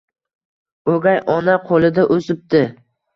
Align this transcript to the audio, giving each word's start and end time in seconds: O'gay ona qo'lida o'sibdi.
O'gay 0.93 1.19
ona 1.33 1.57
qo'lida 1.67 2.07
o'sibdi. 2.17 2.63